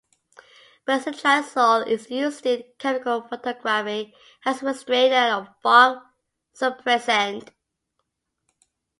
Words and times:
Benzotriazole 0.87 1.85
is 1.87 2.09
used 2.09 2.43
in 2.47 2.63
chemical 2.79 3.21
photography 3.21 4.15
as 4.43 4.63
a 4.63 4.65
restrainer 4.65 5.13
and 5.13 5.47
fog-suppressant. 5.61 7.49